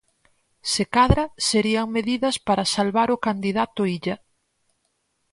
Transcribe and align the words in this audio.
Se 0.71 0.83
cadra, 0.95 1.25
serían 1.49 1.87
medidas 1.97 2.35
para 2.47 2.71
salvar 2.75 3.07
o 3.15 3.21
candidato 3.27 3.79
Illa. 3.97 4.17